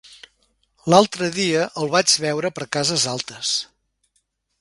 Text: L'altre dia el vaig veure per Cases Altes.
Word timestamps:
L'altre 0.93 1.27
dia 1.35 1.67
el 1.81 1.91
vaig 1.95 2.15
veure 2.23 2.51
per 2.61 2.67
Cases 2.77 3.05
Altes. 3.13 3.53